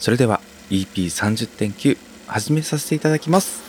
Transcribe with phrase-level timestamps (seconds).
[0.00, 0.40] それでは
[0.70, 3.62] EP30.9 始めさせていただきます。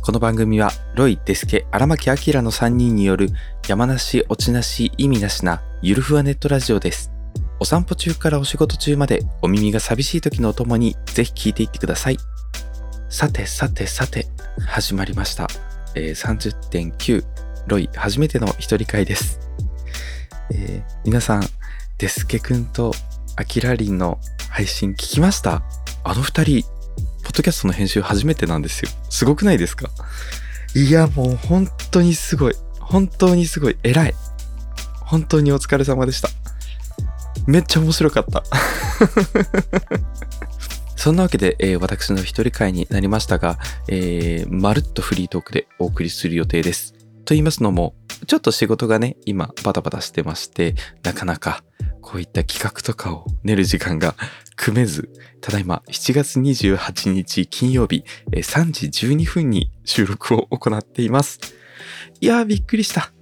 [0.00, 3.28] この番組はロイ、デスケ、荒牧明の3人による
[3.66, 7.10] 山梨、落ちなし、意味なしなゆるふわネットラジオです。
[7.58, 12.18] お散歩中からお仕事中までお耳が寂しい時のお供にぜひ聞いていってください。
[13.08, 14.28] さてさてさて
[14.68, 15.48] 始まりました、
[15.96, 17.24] えー、30.9
[17.66, 19.40] ロイ初めての一人会です、
[20.52, 21.42] えー、皆さん
[22.00, 22.92] デスケくんと
[23.36, 24.18] アキラリンの
[24.48, 25.62] 配信聞きました？
[26.02, 26.62] あの二人
[27.22, 28.88] ポッドキャストの編集初めてなんですよ。
[29.10, 29.90] すごくないですか？
[30.74, 32.54] いやもう本当にすごい。
[32.80, 33.76] 本当にすごい。
[33.82, 34.14] 偉い。
[35.04, 36.30] 本当にお疲れ様でした。
[37.46, 38.44] めっちゃ面白かった。
[40.96, 46.94] そんなわけで、えー、私の一人会になりましたが、えー、まるっとフリートークでお送りする予定です。
[47.26, 47.94] と言いますのも、
[48.26, 51.64] ちょっと仕事がね、今バタバタしてまして、なかなか
[52.00, 54.14] こういった企画とかを練る時間が
[54.56, 55.10] 組めず、
[55.40, 61.38] ただいま7月28日金曜日3時12分に収録を行っています。
[62.20, 63.12] いやーびっくりした。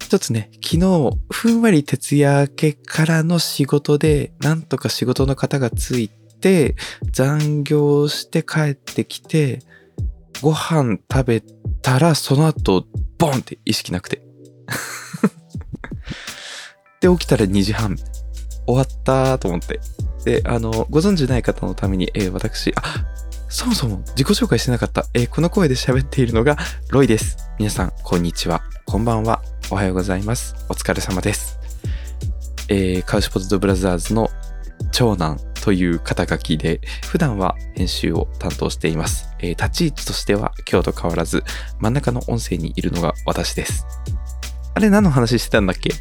[0.00, 6.74] 一つね、昨日、ふんわり徹夜明けからの仕事で、なんとか仕事の方がついて、
[7.12, 9.60] 残業して帰ってきて、
[10.42, 12.86] ご飯食べてたら、その後、
[13.18, 14.22] ボンって意識なくて。
[17.00, 17.96] で、起きたら2時半。
[18.66, 19.80] 終わったと思って。
[20.24, 23.06] で、あの、ご存知ない方のために、えー、私、あ、
[23.48, 25.06] そもそも自己紹介してなかった。
[25.14, 26.56] えー、この声で喋っているのが
[26.90, 27.36] ロイです。
[27.58, 28.62] 皆さん、こんにちは。
[28.86, 29.42] こんばんは。
[29.70, 30.54] おはようございます。
[30.68, 31.58] お疲れ様です。
[32.68, 34.30] えー、カウシポテトブラザーズの
[34.92, 39.28] 長男という肩書きで、普段は編集を担当しています。
[39.40, 41.44] えー、立ち位置としては今日と変わらず、
[41.78, 43.86] 真ん中の音声にいるのが私です。
[44.74, 45.90] あれ何の話してたんだっけ？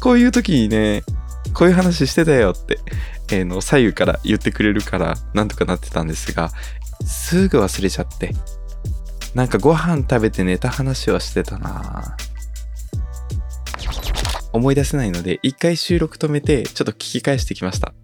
[0.00, 1.02] こういう時にね、
[1.52, 2.78] こういう話してたよって、
[3.30, 6.50] えー、の左右から言ってくれるからなんとかなってたんですが、
[7.04, 8.34] すぐ忘れちゃって、
[9.34, 12.16] なんかご飯食べて寝た話はしてたな
[14.52, 17.94] 思い出せないので、一回収録止めて、ちょっと聞き返してきました。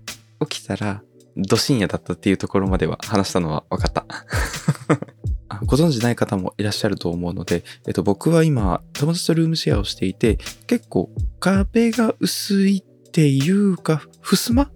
[0.46, 1.02] 起きたら、
[1.36, 4.06] ど深夜だったっていうところまでは話したのは分かった。
[5.66, 11.10] ご存知ない方もいらっしゃると思うので、えっと、僕は今、友達とルームシェアをしていて、結構
[11.40, 14.70] 壁が薄いっていうか、襖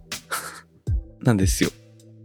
[1.22, 1.70] なんですよ。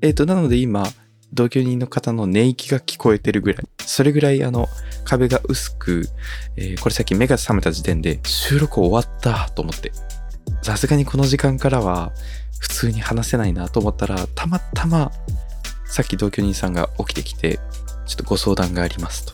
[0.01, 0.87] えっと、なので今、
[1.33, 3.67] 同居人の方の寝息が聞こえてるぐらい。
[3.85, 4.67] それぐらいあの
[5.05, 6.09] 壁が薄く、
[6.57, 9.91] えー、これさっき目が覚めた時点で収録終わったと思って。
[10.61, 12.11] さすがにこの時間からは
[12.59, 15.11] 普通に話せないなと思ったら、たまたま
[15.85, 17.59] さっき同居人さんが起きてきて、
[18.05, 19.33] ちょっとご相談がありますと。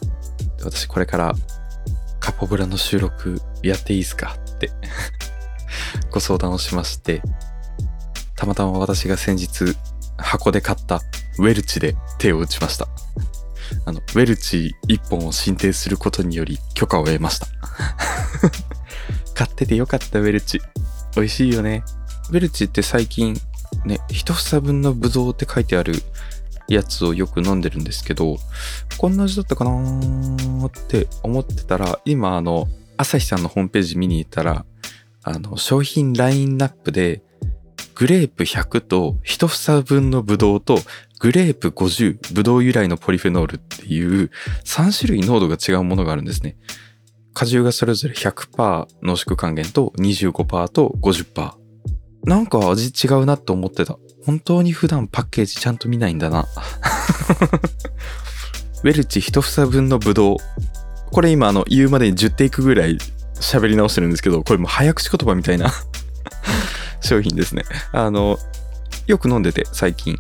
[0.63, 1.33] 私これから
[2.19, 4.71] カポブラの収録やっていいですかって
[6.11, 7.21] ご相談をしまして、
[8.35, 9.75] たまたま私が先日
[10.17, 11.01] 箱で買った
[11.37, 12.87] ウェルチで手を打ちました。
[13.85, 17.47] あの、ウェルチ1本を申請することにより許可を得ました。
[19.33, 20.61] 買っててよかったウェルチ。
[21.15, 21.83] 美味しいよね。
[22.29, 23.39] ウェルチって最近
[23.85, 25.93] ね、一房分のブドウって書いてある
[26.67, 28.37] やつをよく飲んでるんですけど、
[28.97, 32.67] こんな味だったかなーって思ってたら、今あの、
[32.97, 34.65] 朝日さんのホームページ見に行ったら、
[35.23, 37.21] あの、商品ラインナップで、
[37.95, 40.77] グレープ100と一房分のブドウと
[41.19, 44.29] グレープ50、ブドウ由来のポリフェノールっていう
[44.65, 46.57] 3種類濃度が違うものがあるんですね。
[47.33, 51.53] 果汁がそれぞれ100%濃縮還元と25%と50%。
[52.23, 53.97] なんか味違うなって思ってた。
[54.25, 56.45] 本当に普段パッケージちゃんと見ないんだな。
[58.83, 60.37] ウェルチ一房分のブドウ。
[61.11, 62.97] これ今あの言うまでに10テイクぐらい
[63.35, 65.71] 喋り直してるんですけど、これもう早口言葉みたいな
[67.07, 67.63] 商品ですね。
[67.93, 68.37] あの、
[69.07, 70.17] よく飲んでて最近。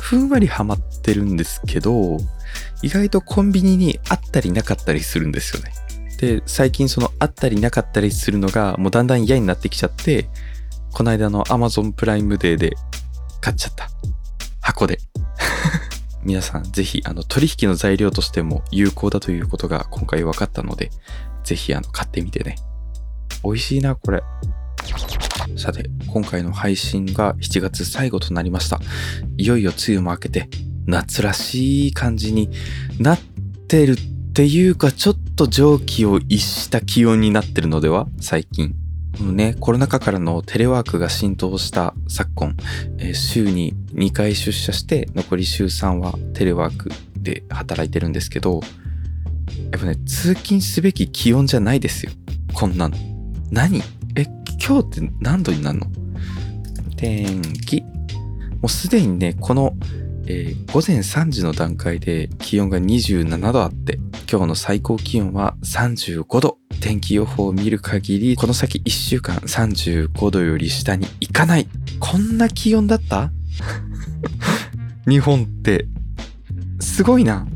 [0.00, 2.18] ふんわりハマってるんですけど、
[2.82, 5.72] 意外とコンビニにあったりなかったりするんですよね。
[6.18, 10.28] で、最近そのあったりなかったりするのがもうだんだん嫌になってきちゃって、
[10.92, 12.76] この間の Amazon プライムデーで
[13.40, 13.88] 買っちゃった。
[14.60, 14.98] 箱で。
[16.24, 20.90] 皆さんぜひあの取引の材料としても有効だということが今回分かったので、
[21.44, 22.56] ぜひあの買ってみてね。
[23.44, 24.22] 美味しいな、これ。
[25.56, 28.80] さて、今回の配信が7月最後となりました。
[29.36, 30.48] いよいよ梅雨も明けて、
[30.86, 32.50] 夏らしい感じに
[32.98, 33.20] なっ
[33.68, 33.96] てるっ
[34.32, 38.06] ていうか、ちょっと蒸気を逸した気温になってるのでは？
[38.20, 38.74] 最近。
[39.16, 42.56] このね、コロナ禍からのテレワークが浸透した昨今、
[42.98, 48.60] えー、週に2回出社して残り週3はテレワークで働いてるんですけど、
[49.72, 52.12] やっぱね、通勤すべき気温じゃないですよ。
[52.52, 52.96] こんなの。
[53.50, 53.82] 何、
[54.64, 55.86] 今日って何度になるの？
[56.96, 57.82] 天気。
[57.82, 57.88] も
[58.64, 59.74] うすでにね、この、
[60.26, 63.98] えー午前3時の段階で気温が27度あって、
[64.30, 66.58] 今日の最高気温は35度。
[66.80, 71.66] 天気予報を見る限り、この先1週間35度より下に行かない。
[71.98, 73.32] こんな気温だった？
[75.08, 75.86] 日本って、
[76.80, 77.46] すごいな。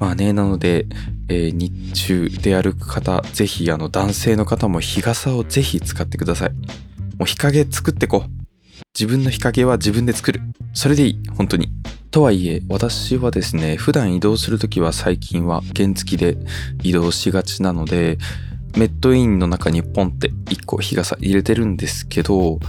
[0.00, 0.86] まあね、なので、
[1.28, 6.50] えー日中で歩く方、ぜひあの男性の方も日傘をぜひ使ってください。
[6.50, 8.30] もう日陰作ってこう。
[8.98, 10.40] 自分の日陰は自分で作る。
[10.72, 11.22] それでいい。
[11.36, 11.68] 本当に。
[12.10, 16.38] とはいえ、私はですね、普段移動するときは最近は原付で
[16.82, 18.16] 移動しがちなので、
[18.76, 22.60] メットインの中にポンって1個日傘入れてるんですけど、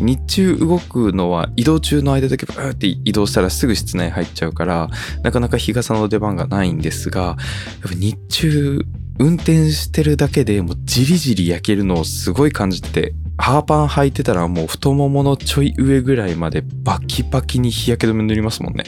[0.00, 4.90] 日中動くのは移動中の間だけブーって移動したらすぐ室内入っちゃうから、
[5.22, 7.36] なかなか日傘の出番がないんですが、やっ
[7.82, 8.80] ぱ日中
[9.18, 18.84] 運転してるだけでもうじりじり焼けるのをすごい感じて、ハーパン履いてたらもう太もものちょい上ぐらいまでバキバキに日焼け止め塗りますもんね。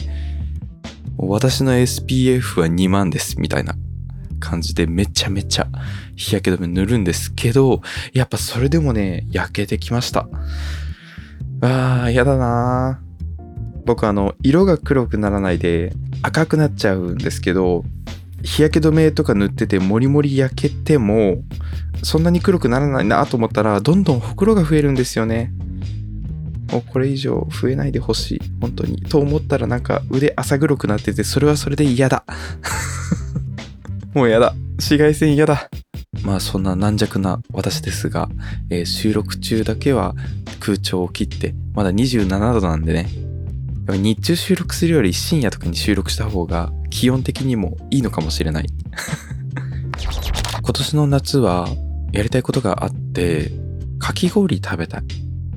[1.16, 3.76] 私の SPF は2万ですみたいな
[4.40, 5.68] 感じでめちゃめちゃ
[6.16, 7.82] 日焼け止め塗るんですけど、
[8.12, 10.28] やっぱそれでもね、焼けてきました。
[11.60, 13.00] あー、やだな
[13.84, 15.92] 僕あの、色が黒くならないで
[16.22, 17.84] 赤くなっちゃうんですけど、
[18.42, 21.42] 日焼け止めとか塗っててモリモリ焼けても、
[22.02, 25.52] そんなに黒くならないなと思ったら、どんどんほくろが増えるんですよね。
[26.70, 28.40] もうこれ以上増えないでほしい。
[28.60, 29.00] 本当に。
[29.02, 32.24] と思ったらなんか腕浅黒くなってて、それはそれで嫌だ。
[34.14, 34.54] もう嫌だ。
[34.76, 35.68] 紫外線嫌だ。
[36.22, 38.28] まあそんな軟弱な私ですが、
[38.70, 40.14] えー収録中だけは
[40.60, 43.00] 空調を切って、まだ27度なんでね。
[43.00, 43.06] やっ
[43.86, 48.66] ぱ日中収録するより深夜とかに収録した方が気温的にもいいのかもしれない。
[50.62, 51.68] 今年の夏は
[52.12, 53.50] やりたいことがあって、
[53.98, 55.02] かき氷食べたい。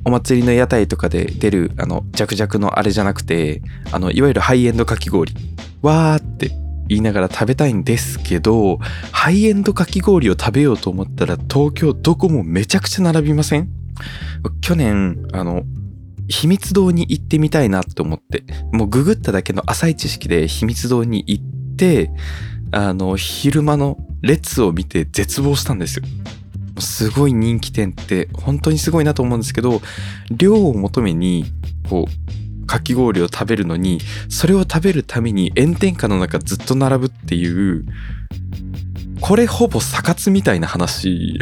[0.04, 3.62] お祭りの屋台とかで出るあの、ジャクジャクのあれじゃなくて、
[3.92, 5.32] あの、いわゆるハイエンドかき氷。
[5.80, 6.50] わーって
[6.88, 8.78] 言いながら食べたいんですけど、
[9.12, 13.68] ハイエンドかき氷を食べようと思ったら東京どこもめちゃくちゃ並びません？
[14.60, 15.64] 去年、あの、
[16.28, 21.44] 秘密堂に行ってみたいなって思って、もうググっただけの浅い知識で秘密堂に行っ
[21.76, 22.10] て、
[22.70, 26.04] あの、昼間の列を見て絶望したんですよ。
[26.78, 29.80] すごい人気店って本当にすごいなと思うんですけど、
[30.30, 31.46] 量を求めに、
[31.88, 32.12] こう、
[32.68, 37.84] かき氷を食べるのに、それを食べるために炎天下の中ずっと並ぶっていう、
[39.20, 41.40] これほぼサ活みたいな話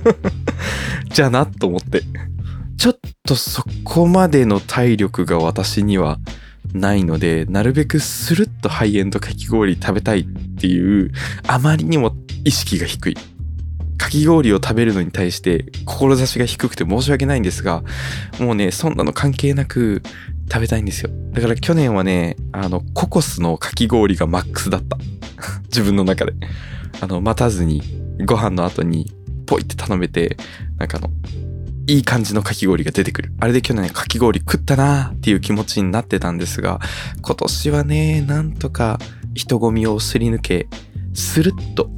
[1.12, 2.02] じゃなと思って。
[2.78, 6.18] ちょっとそこまでの体力が私には
[6.72, 10.24] ないので、なるべくスルッとハイエンドかき氷食べたいっ
[10.58, 11.12] ていう、
[11.46, 13.16] あまりにも意識が低い。
[14.00, 17.82] かき氷を食べるのに対して志が低くて申し訳ないんですが、
[18.38, 20.02] もうね、そんなの関係なく
[20.50, 21.10] 食べたいんですよ。
[21.32, 24.96] だから去年はね、あの、ココスのかき氷がマックスだった。
[25.68, 26.32] 自分の中で。
[27.02, 27.82] あの、待たずに、
[28.24, 29.12] ご飯の後に、
[29.44, 30.38] ポイって頼めて、
[30.78, 31.10] なんかあの、
[31.86, 33.34] いい感じのかき氷が出てくる。
[33.38, 36.80] あれで去年かき氷食ったなーっていう気持ちになってたんですが、
[37.20, 38.98] 今年はね、なんとか
[39.34, 40.68] 人混みをすり抜け、
[41.12, 41.90] スルッと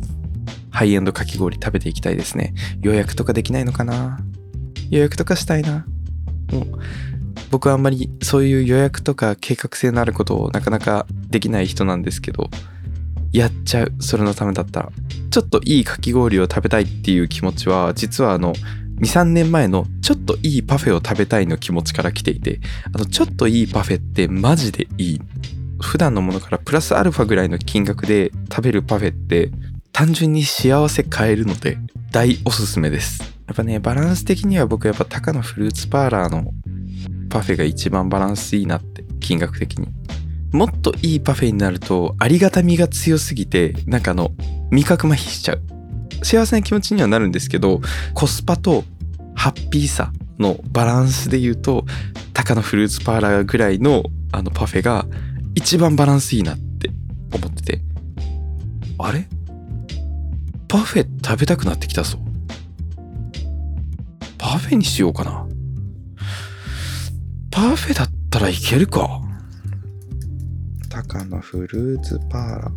[0.73, 2.55] ハイエンドかき氷食べていきたいですね。
[2.81, 4.19] 予約とかできないのかな？
[4.91, 5.87] 予約とかしたいな。
[6.51, 6.65] もう、
[7.51, 12.51] 僕はあんまりそういう予約とか計画性のあることをなかなかできない人なんですけど、
[13.33, 13.93] やっちゃう。
[14.01, 14.93] それのためだったら。
[15.31, 22.61] ちょっといいかき氷を食べたいっていう気持ちは、実はあの、2、3年前のちょっといいパフェを食べたいの気持ちから来ていて、
[22.93, 25.21] あの、ちょっといいパフェってマジでいい。
[25.81, 29.51] 普段のものからプラスアルファぐらいの金額で食べるパフェって
[29.93, 31.77] 単純に幸せ買えるので
[32.11, 33.23] 大おすすめです。
[33.47, 36.53] やっぱね、バランス的には僕やっぱ高野フルーツパーラーの
[37.29, 39.89] パフェが一番バランスいいなって、金額的に。
[40.53, 44.33] もっといいパフェになるとありがたみが強すぎて、なんかあの、
[44.71, 45.63] 味覚麻痺しちゃう。
[46.23, 47.81] 幸せな気持ちにはなるんですけど、
[48.15, 48.85] コスパと
[49.35, 51.85] ハッピーさのバランスで言うと、
[52.33, 55.07] 高野フルーツパーラーぐらいのあのパフェが
[55.55, 56.91] 一番バランスいいなって
[57.35, 57.83] 思ってて。
[58.99, 59.29] あれ？
[60.73, 62.17] パフェ食べたくなってきたぞ。
[64.39, 65.47] パフェにしようかな。
[67.51, 69.21] パフェだったらいけるか。
[70.89, 72.73] 高野フルーツパーラー。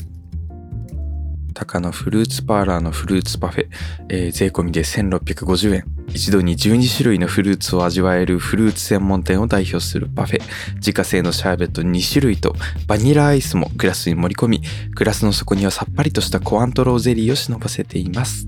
[1.53, 3.67] 高野フルーツパーラーのフルーツパフェ、
[4.09, 5.94] えー税込みで1650円。
[6.09, 10.41] 一度に12種類のフルーツを味わえるフルーツ専門店を代表するパフェ。
[10.75, 12.55] 自家製のシャーベット2種類と
[12.87, 14.61] バニラアイスもグラスに盛り込み、
[14.95, 18.47] グラスの底にはさっぱりとしたコアントローゼリーを忍ばせています。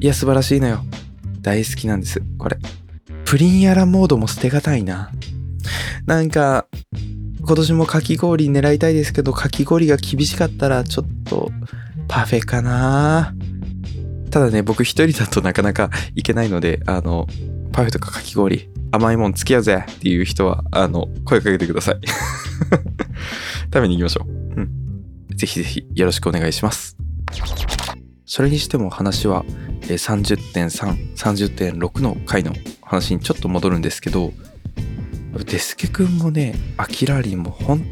[0.00, 0.84] いや、素晴らしいのよ。
[1.40, 2.58] 大好きなんです、これ。
[3.24, 5.10] プリンやらモードも捨てがたいな。
[6.06, 6.66] なんか、
[7.46, 11.52] 今年もかき氷狙いたいですけど、かき氷が厳しかったらちょっと
[12.08, 13.34] パフェかな。
[14.30, 17.26] ただね、僕一人だとなかなかいけないので、あの、
[17.72, 22.00] パフェとかかき氷、甘いもん付き合うぜっていう人は、あの、声かけてください。
[23.72, 24.30] 食べに行きましょう。
[24.30, 24.68] うん。
[25.34, 26.96] ぜひぜひよろしくお願いします。
[28.26, 29.44] それにしても話は
[29.82, 32.52] 30.3、30.6の回の
[32.82, 34.32] 話にちょっと戻るんですけど、
[35.46, 37.84] デスケくんもね、アキラリンも本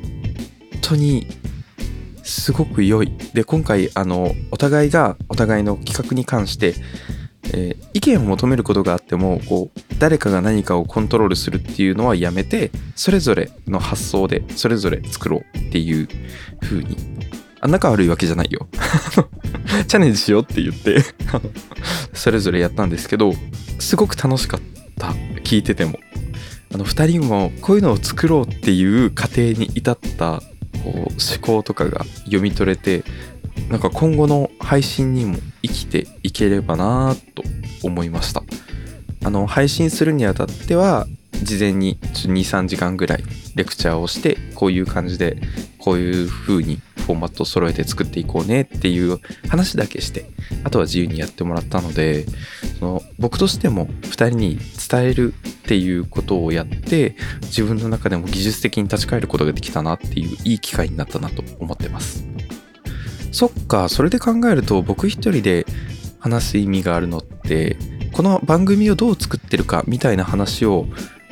[0.80, 1.26] 当に
[2.22, 3.12] すごく良い。
[3.34, 6.74] で、今回、あの、お互いがお互いの企画に関して、
[7.52, 16.08] えー意見を求めることがあっても、こう、誰かが何かをコントロールするっていうのはやめて、それぞれの発想で、それぞれ作ろうっていう
[16.60, 16.96] 風に。
[17.60, 18.66] あ、仲悪いわけじゃないよ。
[19.86, 21.04] チャレンジしようって言って、
[22.14, 23.34] それぞれやったんですけど、
[23.78, 24.60] すごく楽しかっ
[24.98, 25.08] た。
[25.44, 25.98] 聞いてても。
[26.74, 30.42] あの、二人もこういうのを作ろうっていう過程に至った
[30.82, 31.10] こう思
[31.40, 33.04] 考とかが読み取れて、
[33.68, 37.42] なんか今後の配信にも生きていければなあと
[37.82, 38.42] 思いました。
[39.24, 41.06] あの、配信するにあたっては、
[41.42, 45.40] 事前に2、3時間ぐらいレクチャーをして、こういう感じで、
[45.78, 49.18] こういう風にフォーマットを揃えて作っていこうねっていう
[49.48, 50.30] 話だけして、
[50.64, 52.26] あとは自由にやってもらったので、
[52.78, 54.58] その僕としても2人に
[54.90, 62.24] 伝えるっていうことをやって、自分の中でも技術的に立ち返ることができたなっていういい機会になったなと思ってます。
[63.32, 65.66] そっか、それで考えると僕一人で
[66.20, 67.76] 話す意味があるのって、
[68.12, 70.86] この番組をどう作ってるかみたいな話を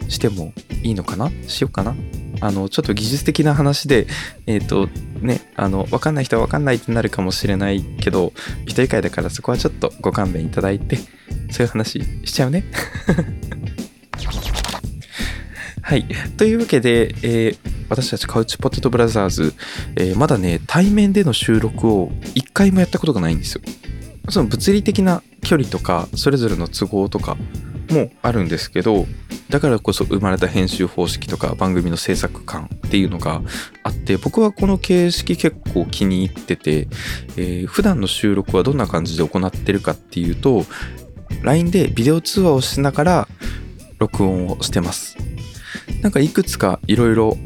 [0.08, 0.52] しても
[0.82, 1.30] いいのかな？
[1.46, 1.94] しようかな？
[2.40, 4.06] あの、ちょっと技術的な話で、
[4.46, 4.88] えっ、と、
[5.20, 8.32] ね、あの、わかんない人はわかんないってなるかもしれないけど、
[8.64, 10.96] 一人会だからそこはちょっとご勘弁いただいて、
[11.50, 12.64] そういう話しちゃうね。
[15.82, 16.06] はい。
[16.36, 17.58] というわけで、えー
[17.90, 19.52] 私たちカウチポテトブラザーズ、
[19.96, 23.62] えーまだね、対面での収録を一回もやったことがないんですよ。
[24.28, 27.36] その物理的な距離とか、それぞれの都合とか
[27.90, 29.06] もあるんですけど、
[29.48, 33.42] だからこそ生まれた編集方式とか番組の制作感っていうのが
[33.82, 36.88] あって、僕はこの形式結構気に入ってて、
[37.36, 40.64] えー普段の収録はどんな感じで行ってるかっていうと、
[41.42, 43.28] LINE でビデオ通話をしながら
[43.98, 45.16] 録音をしてます。
[46.02, 47.36] なんかいくつかいろいろ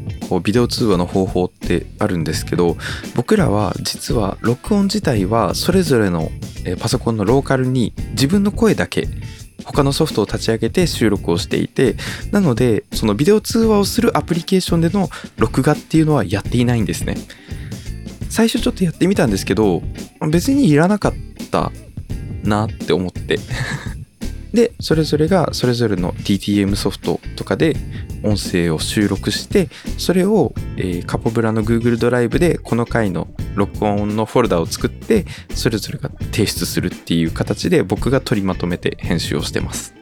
[0.43, 2.77] ビデオ通話の方法ってあるんですけど
[3.15, 6.31] 僕らは実は録音自体はそれぞれの
[6.79, 9.07] パソコンのローカルに自分の声だけ
[9.65, 11.95] 他のソフトを立ち上げて収録をしていて
[12.31, 17.17] なのでそのビデオ通話をするアプリケーションでの録画っていうのはやっていないんですね。
[18.29, 19.81] 最初ちょっとやってみたんですけど
[20.29, 21.13] 別にいらなかっ
[21.51, 21.71] た
[22.43, 23.39] なって思って。
[24.55, 27.75] でそれぞれがそれぞれの DTM ソフトとかで
[28.23, 39.93] 音声を収録してそれを、えーカポブラの Google ドライブでこの回の録音のフォルダを作ってそれぞれが提出するっていう形で僕が取りまとめて編集をしてます。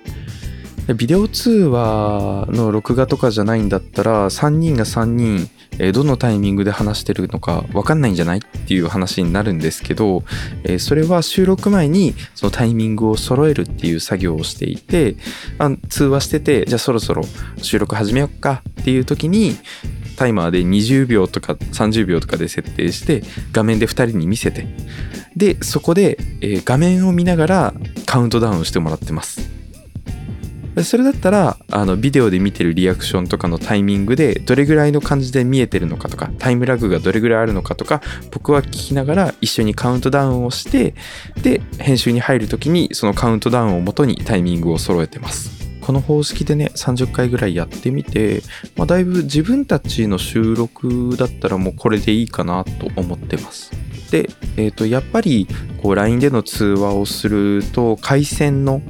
[0.98, 5.50] ビデオ通話の録画とかじゃないんだったら3人が3人、
[5.94, 10.24] どのタイミングで話してるのか分かんないんじゃないっていう話になるんですけど、
[10.80, 15.16] それは収録前にそのタイミングを揃えるっていう作業をしていて
[15.88, 17.24] 通話しててじゃあそろそろ
[17.58, 19.56] 収録始めよっかっていう時に
[20.18, 23.24] タイマーで20秒とか30秒とかで設定して
[23.54, 24.68] 画面で2人に見せて。
[25.36, 26.20] でそこで、
[26.66, 27.74] 画面を見ながら
[28.06, 29.63] カウントダウンしてもらってます。
[30.82, 38.02] それだったらあのビデオで見てるリアクションとかのタイミングでどれぐらいの感じで見えてるのかとかタイムラグがどれぐらいあるのかとか
[38.32, 40.96] 僕は聞きながら一緒にカウントダウンをして
[41.44, 45.64] で編集に入る時にそのカウントダウンをもとにタイミングを揃えてます。
[45.82, 48.42] この方式でね30回ぐらいやってみて、
[48.78, 53.72] まあ、だいぶ自分たちの収録だったらもうこれでいいかなと思ってます。
[54.10, 55.46] で、えー、とやっぱり
[55.82, 58.82] こう LINE での通話をすると回線の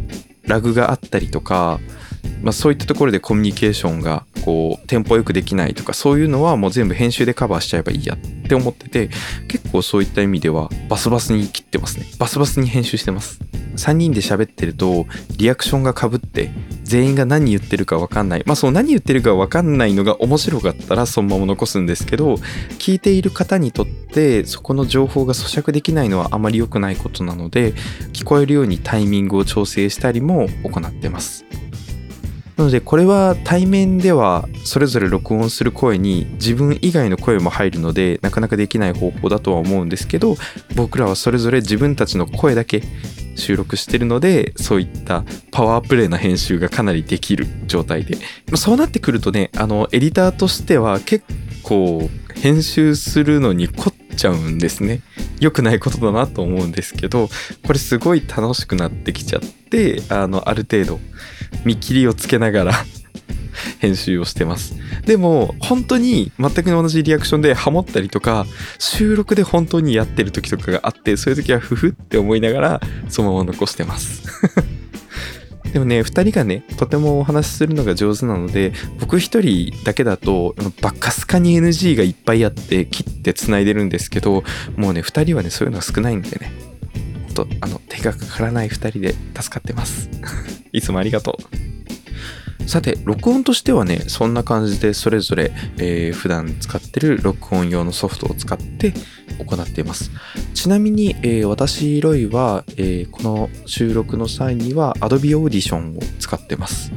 [0.43, 1.79] ラグがあったりとか、
[2.43, 9.09] まあ、そういったところでコミュニケーションがこうテンポよくできないとかそういうのはもう全部編集でカバーしちゃえばいいやって思ってて
[9.47, 12.05] 結構そういった意味ではバスバスに切ってますね。
[12.19, 13.39] バスバスに編集してます。
[13.77, 15.07] 3人で喋ってると
[15.38, 16.51] リアクションがかぶって
[16.83, 18.43] 全員が何言ってるか分かんない。
[18.45, 22.35] まあその何言ってるか分かんないのが面白かったらそのまま残すんですけど
[22.77, 27.73] 聞いている方にとってそこの情報が咀嚼できないのはあまり良くないことなので
[28.12, 31.45] 聞こえるようにタイミングを調整したりも行ってます。
[32.57, 40.36] なのでこれは対面ではそれぞれ録音する声に自分以外の声も入るのでなかなかできない方法だとは思うんですけど
[40.75, 42.83] 僕らはそれぞれ自分たちの声だけ
[43.36, 48.18] 収録してるのでそういったパワープレイな編集がかなりできる状態で
[48.56, 51.25] そうなってくるとねあのエディターとしては結
[51.63, 55.02] 構編集するのに凝っちゃうんですね
[55.40, 57.30] 良くないことだなと思うんですけど
[57.66, 61.00] これすごい楽しくなってきちゃってあのある程度
[61.66, 62.74] 見切りをつけながら
[63.80, 64.75] 編集をしてます。
[65.06, 68.46] でも、本当に全く同じリアクションでハモったりとか、
[68.80, 74.24] 収録で本当にやってる時とかがあって、そういう時はふふって思いながら、そのまま残してます。
[75.74, 84.43] でもね、2人がね、とてもお話しするのが上手なので、僕1人だけだと、バカスカに NG がいっぱいあって、切って繋いでるんですけど、
[84.75, 86.51] もうね、2人はね、そういうのは少ないんでね、
[87.25, 90.10] ほんと、あの、手がかからない2人で助かってます。
[90.72, 91.73] いつもありがとう。
[92.65, 98.93] さて、録音としてはね、そんな感じでそれぞれ、えー、普段使ってる録音用のソフトを使って
[99.39, 100.12] 行っています。
[100.53, 106.91] ちなみに、えー、私、ロイは、えー、この収録の際には Adobe Audition を使ってます。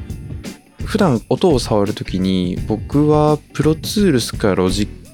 [0.84, 4.54] 普段音を触るときに僕は Pro Tools か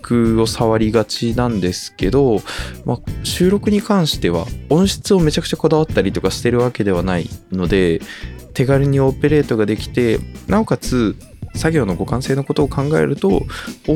[0.03, 2.41] Logic を触りがちなんですけど、
[2.85, 8.01] まあ、収録に関しては音質をめちゃくちゃこだわったりとかしてるわけではないので
[8.55, 11.17] 手軽にオペレートができてなおかつ
[11.55, 13.43] 作業の互換性のことを考えるとオー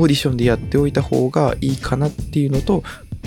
[0.07, 2.83] ディションでやっておいた方がいいかなっていうのと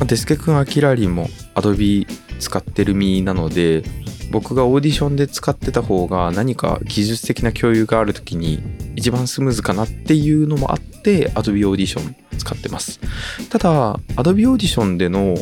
[0.07, 2.07] デスケ君アキラリンも Adobe
[2.39, 3.83] 使ってる身なので
[4.31, 8.63] 僕がオーディションで使ってた方が何か技術的な共有がある時に
[8.97, 13.01] 一番スムーズかなっていうのもあって Adobe Audition 使ってます
[13.49, 15.35] ただ Adobe Audition での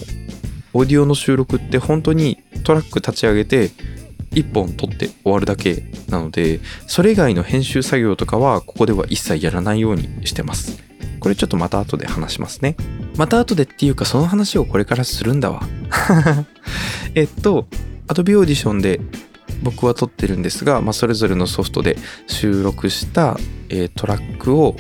[0.73, 3.71] オーディオの収録って本当にトラック立ち上げて
[4.33, 10.83] 1本撮って終わるだけなので、それ以外の編集作業とかはここでは一切やらないようにしてます。
[11.21, 12.77] これちょっとまた後で話しますね。
[13.17, 15.63] また後でっていうかその話をこれからするんだわ。
[17.15, 17.67] えっと、
[18.09, 19.01] Adobe Audition で
[19.63, 21.97] 僕は撮ってるんですが、まあ、それぞれのソフトで
[22.27, 23.37] 収録した、
[23.69, 24.77] えー、トラックを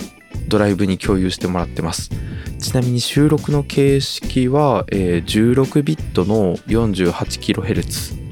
[0.48, 2.10] ドライブに共有してもらってます。
[2.58, 8.28] ちなみに収録の形式は、えー、16ビットの 48kHz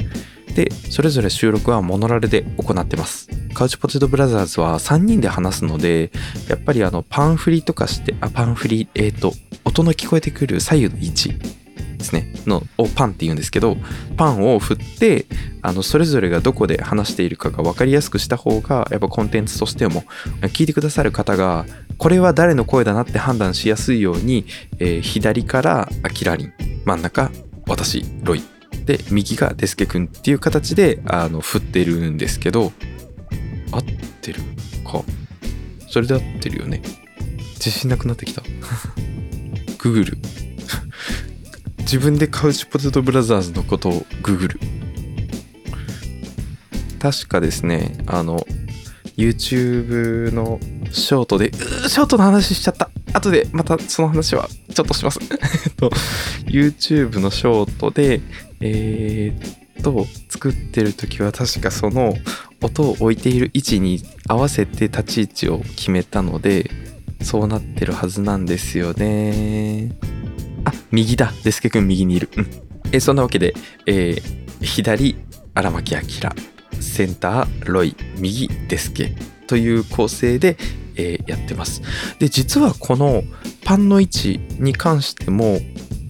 [0.54, 3.28] で、それぞれ収録はモノラルで行ってます。
[3.52, 6.10] カウチポテトブラザーズは3人で話すので、
[6.48, 9.32] やっぱりあの、パン振りとかして、あ、パン振り、えっ、ー、と、
[9.64, 11.34] 音の聞こえてくる左右の位置
[11.96, 13.76] ですね、の、をパンって言うんですけど、
[14.16, 15.26] パンを振って、
[15.62, 20.04] あの、それぞれがどこで話しているかが分かりやすくした方が、やっぱコンテンツとしても、
[20.42, 21.66] 聞いてくださる方が、
[21.98, 24.46] これは誰の声だなって判断しやすいように、
[24.78, 26.52] えー、左からアキラリン、
[26.84, 27.30] 真ん中、
[27.66, 28.42] 私、ロイ。
[28.84, 32.72] で右がデスケ君っていう形であの振ってるんですけど
[33.72, 33.82] 合っ
[34.22, 34.40] てる
[34.86, 35.02] か？
[35.88, 36.82] それで合ってるよね。
[37.54, 38.42] 自信なくなってきた。
[39.78, 40.18] グーグる
[41.86, 44.60] 自分でカウチポテトブラザーズのことをググる
[46.98, 48.44] 確かですねあの
[49.16, 50.58] YouTube の
[50.90, 52.90] ショートでー、ショートの話しちゃった。
[53.12, 55.20] 後でまたその話はちょっとします。
[55.22, 55.34] え
[55.70, 55.90] っと、
[56.46, 58.20] YouTube のショートで、
[58.60, 62.14] えー、っと、作ってる時は確かその
[62.60, 66.70] 音を置いている位置に合わせて立ち位置を決めたので、
[67.22, 69.92] そうなってるはずなんですよね。
[70.96, 71.30] 右だ。
[71.44, 72.30] デスケ君右にいる。
[72.36, 72.46] うん。
[72.90, 73.52] えそんなわけで、
[73.84, 75.16] えー、左、
[75.54, 76.00] 荒牧明。
[76.80, 79.14] センター、ロイ、右、デスケ
[79.46, 80.56] という構成で、
[80.96, 81.82] えー、やってます。
[82.18, 83.22] で、実はこの
[83.64, 85.58] パンの位置に関しても、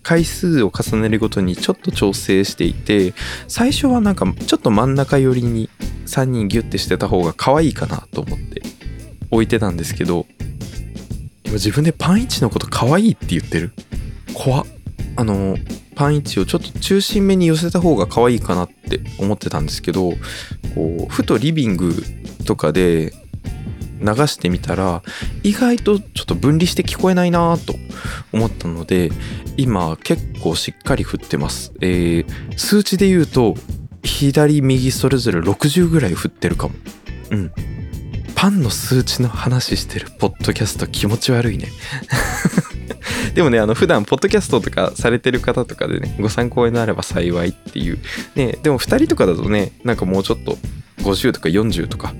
[0.04, 3.12] 回数を重ねるごとにちょっと調整していて、
[3.48, 5.68] 最初はなんかちょっと真ん中寄りに
[6.06, 8.62] 3人ギュッてしてた方が可愛いかなと思って
[9.32, 10.26] 置いてたんですけど、
[11.44, 13.72] 今自分でパン位置のこと可愛いって言ってる？
[14.32, 14.75] 怖っ。
[15.16, 15.56] あの、
[15.94, 20.12] パン位置をちょっと中心目に寄せた方が可愛いかなって思ってたんですけど、
[20.74, 21.94] こう、ふとリビング
[22.44, 23.12] とかで
[24.00, 25.02] 流してみたら
[25.42, 27.74] 意外とちょっと分離して聞こえないなと
[28.32, 29.10] 思ったので
[29.56, 33.54] 今結構しっかり振ってます、えー、数値で言うと
[34.06, 36.74] 左右それぞれ60ぐらい振ってるかも。
[37.30, 37.52] うん。
[38.36, 41.68] パンの数値の話してるポッドキャスト気持ち悪いね。
[43.36, 47.98] でもね、あの、普段、ポッドキャストとかされてる方とかでね、ご参考になれば幸いっていう。
[48.34, 50.56] ね、でも2人とかだとね、なんかもうちょっと
[51.02, 52.14] 50とか40とか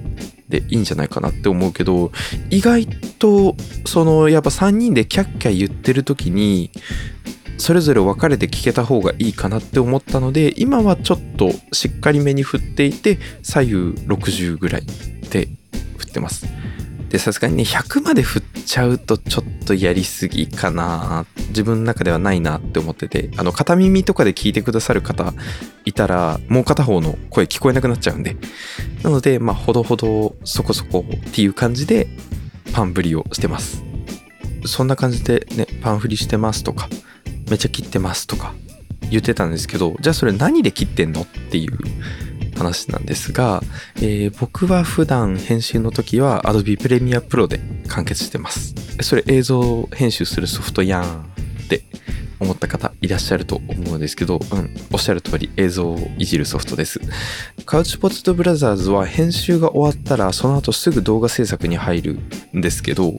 [0.50, 2.12] でいいんじゃないかなって思うけど
[2.50, 6.70] 意外とそのやっぱ3人でキャッキャ言ってる時に
[7.58, 13.74] それぞれ分かれて聞けた方がいいかなって思ったので今はちょっとしっかりめに振っていて左右
[14.06, 14.86] 60ぐらい
[15.30, 15.48] で
[15.96, 16.46] 振ってます
[17.08, 21.26] でさすがにね100まで振っちゃうとちょっとやりすぎかな。
[21.48, 23.30] 自分の中ではないなって思ってて。
[23.36, 25.32] あの片耳とかで聞いてくださる方
[25.84, 28.36] いたらもう片方の声聞こえなくなっちゃうんで。
[29.02, 32.08] なのでまあほどほどそこそこっていう感じで
[32.72, 33.84] パン振りをしてます。
[34.64, 36.88] そんな感じでねパン振りしてますとか
[37.48, 38.54] めっちゃ切ってますとか
[39.10, 41.78] 言ってたんですけどじゃあそれ何で切ってんのっていう
[42.56, 43.62] 話なんですが、
[43.96, 48.74] えー、僕は普段編集の時は Adobe Premiere Pro で完結してます。
[49.02, 51.82] それ映像編集するソフトやんって
[52.40, 57.00] 思った方いらっしゃると思うんですけど、うん、おっしゃる通り映像をいじるソフトです。
[57.64, 62.18] カウチポテトブラザーズは編集が終わったらその後すぐ動画制作に入る
[62.54, 63.14] んですけど、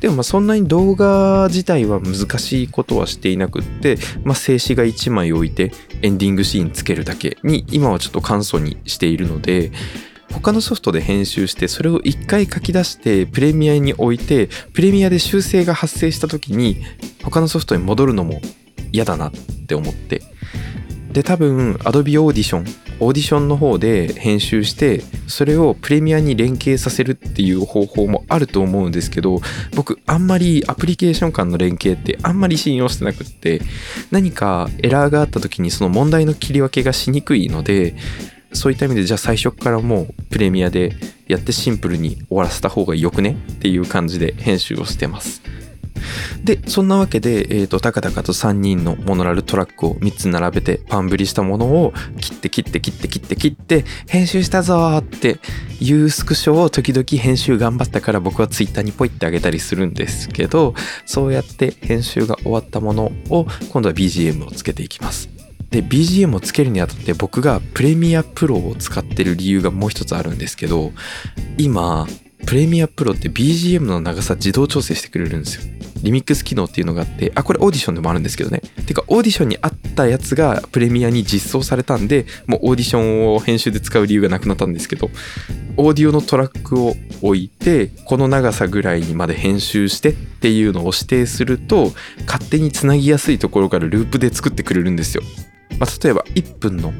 [0.00, 9.72] でもまあそんなに動画自体は難しいことはしていなくって、まあ静止画1枚置いてエンディングシーンつけるだけに今はちょっと簡素にしているので、
[10.32, 16.84] 他のソフトで編集してそれを一回書き出してプレミアに置いてプレミアで修正が発生した時に
[17.24, 18.40] 他のソフトに戻るのも
[18.92, 19.32] 嫌だなっ
[19.66, 20.22] て思って
[21.12, 22.64] で多分 Adobe Audition
[23.02, 29.40] オーディションの方で編集してそれをプレミアに連携させるっていう方法もあると思うんですけど
[29.74, 33.62] 僕あんまりアプリケーション間の連携ってあんまり信用してなくって
[34.10, 37.96] 何かエラーがあった時にその問題の切り分けがしにくいので
[38.52, 40.94] そういった意味でじゃあ最初からもうプレミアで
[41.26, 43.36] やってシンプルに終わらせた方がよくね？
[43.52, 45.40] っていう感じで編集をしてます。
[46.44, 55.38] で、そんなわけで、えっ、ー、と、たかたかと3人のモノラルトラックを3つ並べてパン振りしたものを切って切って切って切って切って編集したぞーって
[55.80, 60.74] いうスクショを時々編集頑張ったから僕は Twitter にポイってあげたりするんですけど、
[61.06, 65.28] そうやって編集が終わったものを今度は BGM をつけていきます。
[65.70, 70.92] で BGM をつけるにあたって僕がプレミアプロを使ってる理由がもう一つあるんですけど
[71.58, 72.08] 今
[72.46, 75.80] プレミアプロって BGM の長さ自動調整してくれるんですよ。
[76.02, 78.62] リミックス機能っていうのがあってあこれオーディションでもあるんですけどね。
[78.86, 85.10] てかオーディションにあったやつがプレミアに実装されたんでもうオーディションを編集で使う理由がなくなったんですけど
[85.76, 91.92] オーディオのトラックを置いてこの長さぐらいにまで編集してっていうのを指定すると
[92.26, 95.22] 勝手につなぎやすいところからループで作ってくれるんですよ、
[95.78, 96.92] まあ、例えば1分の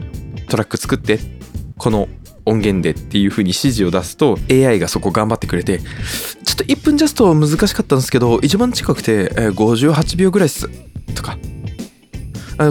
[0.48, 1.18] トラック作って
[1.79, 2.09] この
[2.51, 5.85] 音源でっていう風に指示を出すと AI がそこ頑張ってくれてちょ
[6.53, 10.69] っと1分ジャスト難しかったんですけど一番近くて58秒ぐらいっす
[11.15, 11.39] とか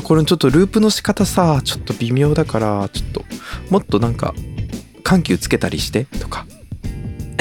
[0.03, 3.23] これちょっとループの仕方さちょっと微妙だからちょっと
[3.69, 4.33] もっとなんか
[5.03, 6.45] 緩急つけたりしてとか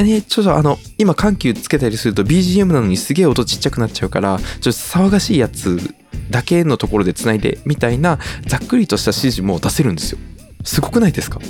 [0.03, 5.93] ね、ちょっとあの、今緩急つけたりすると BGM なのにすげえ音ちっちゃくなっちゃうから、ちょっと騒がしいやつ
[6.31, 10.19] だけのところで繋いでみたいなざっくりとした指示も出せるんですよ。
[10.65, 11.41] すごくないですか？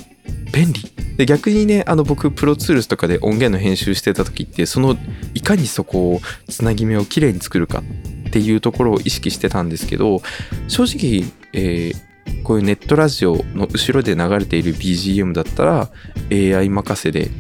[0.53, 0.81] 便利
[1.17, 4.97] で逆にねあの僕プロツールスとかで音源の編集してた時ってその
[5.35, 7.83] いかにそこをつなぎ目をきれいに作るか
[8.29, 10.23] っていうところを意識してたんですけど
[10.69, 15.91] 正直、えー、こういうネットラジオの後ろで流れている BGM だったら
[16.31, 17.31] AI 任せで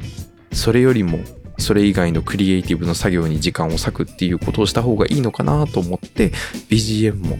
[0.52, 1.18] それよりも
[1.58, 6.30] それ以外のクリエイティブの作業に時間を割くっていうことをした方がいいのかなと思って
[6.68, 7.36] BGM も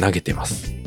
[0.00, 0.77] 投げてます。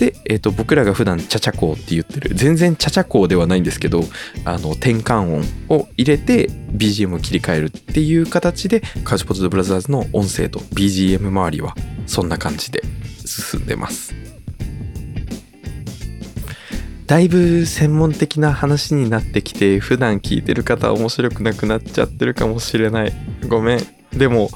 [0.00, 4.02] で、えーと、僕らが普段チャチャコーって言ってる全然チャチャコーではないんですけど
[4.46, 5.36] あの転換
[5.68, 11.74] 音を入れて BGM を切り替えるっていう形でカウチポテトブラザーズの音声と BGM 周りは
[12.06, 12.80] そんな感じで
[13.26, 14.14] 進んでます。
[17.06, 23.12] だいぶ専門的な話になってきて普段聞いてる方面白くなくなっちゃってるかもしれない。
[23.48, 23.99] ごめん。
[24.12, 24.50] でも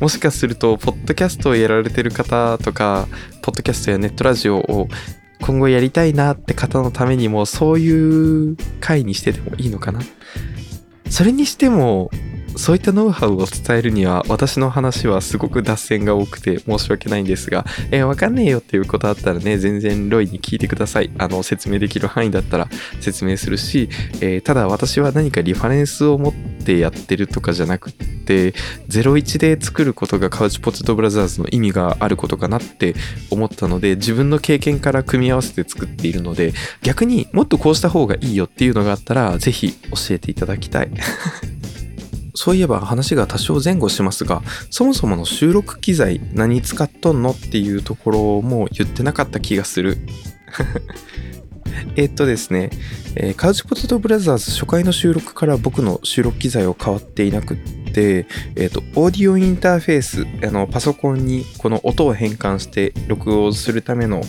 [0.00, 3.06] もしかするとポッドキャストをやられてる方とか
[3.42, 4.88] ポッドキャストやネットラジオを
[5.40, 10.00] 今後やりたいなって方のためにもそういう回にしててもいいのかな？
[11.10, 12.10] それにしても
[12.56, 21.10] そういったノウハウを伝えるには私の話はすごく脱線が多くて申し訳ないんですが、えー、わかんねえよっていうことあったらね、全然ロイに聞いてください。
[21.18, 22.68] あの、説明できる範囲だったら
[23.00, 23.88] 説明するし、
[24.20, 26.32] えー、ただ私は何かリファレンスを持っ
[26.64, 28.52] てやってるとかじゃなくって、
[28.88, 32.94] 01で作ることがカウチポテトブラザーズの意味があることかなって
[33.30, 40.90] 思ったので、自分の経験から組み合わせて作っているので、逆にもっとこうした方がいいよっていうのがあったら、ぜひ教えていただきたい。
[42.34, 49.98] そういえば話が多少前後しますが、そもそもの収録機材何使っとんのっていうところも言ってなかった気がする。
[51.96, 52.70] えっとですね、
[53.16, 57.56] えー、カウチポテトブラザーズ初回の収録から僕の収録機材を変わっていなくっ
[57.92, 64.22] て、えっ、ー、と、オーディオインターフェース、あの、パソコンにこの音を変換して録音するための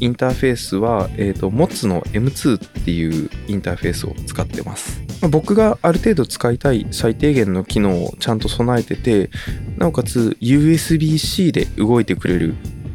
[0.00, 5.05] インターフェースは、えっ、ー、と、MOTS の M2 っていうインターフェースを使ってます。
[5.28, 9.30] 僕がある程度使いたい最低限の機能をちゃんと備えてて
[9.76, 12.54] なおかつ USB-C で動いてくれる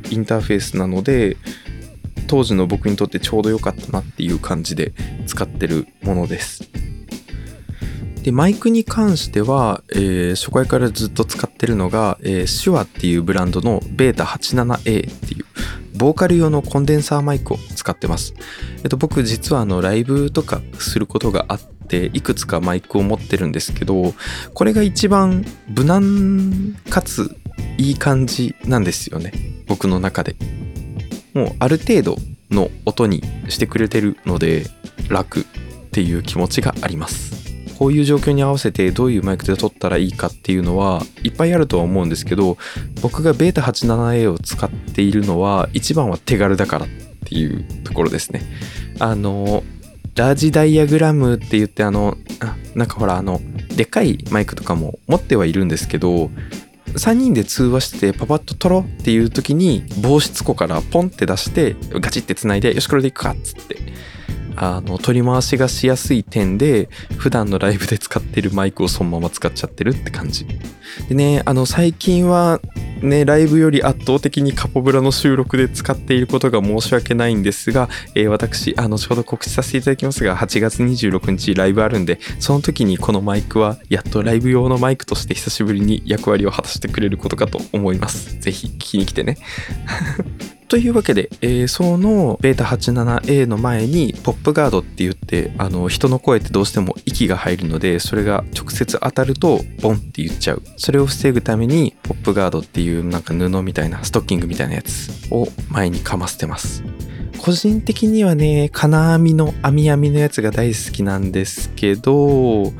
[0.09, 1.37] インターフェースなので
[2.27, 4.93] 当時の僕にとってちょうど良かったなっていう感じで
[5.25, 6.69] 使ってるものです
[8.23, 15.45] でマイクに関しては、えー、初回からずっと使ってるのが、えー、手話っていうブランドの β87A っていう
[15.97, 18.33] ボーカル用のコンデンサーマイクを使ってます。
[18.83, 24.13] えっと、僕実はあのライブとかすることがあって、いくつかマイクを持ってるんですけど、
[24.53, 27.35] これが一番無難かつ
[27.77, 29.33] いい感じなんですよね。
[29.67, 30.35] 僕の中で。
[31.33, 32.17] もうある程度
[32.49, 34.65] の音にしてくれてるので
[35.09, 35.43] 楽っ
[35.91, 37.41] ていう気持ちがあります。
[37.77, 42.57] こういう状況に合わせてどういうマイクで撮ったらいいかっていうのはいっぱいあるとは思うんですけど
[43.01, 46.89] 僕が β87A を使っているのは一番は手軽だからっ
[47.25, 48.43] ていうところですね。
[48.99, 49.63] あの
[50.15, 52.17] ラージダイヤグラムって言ってあの
[52.75, 53.39] なんかほらあの
[53.75, 56.29] でっかいマイクとかも持ってはいるんですけど
[56.93, 63.77] 3人で通話してパパッと撮ろうっていう時に防湿庫からポンって出してガチってつないでよしこれでいくかっつって。
[64.55, 70.45] あの取り回しがしやすい点で普段のライブで使ってるマイクをそのまま使っちゃってるって感じ。
[71.07, 72.59] でねあの最近は
[73.01, 88.39] ねライブより圧倒的にカポブラの収録で使っていることが申し訳ないんですが、えー、私あのちょうど告知させていただきますが8月26日ライブあるんでその時にこのマイクはやっとライブ用のマイクとして久しぶりに役割を果たしてくれることかと思います。
[88.39, 89.37] ぜひ聞きに来てね。
[90.71, 100.63] というわけで、えー、その β87A の前にポップガードって言ってあの人の声ってどうしても息が入るのでそれが直接当たるとボンって言っちゃう。
[100.77, 106.85] それを防ぐためにポップガードっていうなんか布みたいなストッキングみたいなやつを前にかませてます。
[107.37, 112.71] 個人的にはね金網の網網のやつが大好きなんですけど